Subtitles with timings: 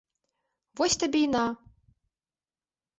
[0.81, 1.45] Вось табе і на!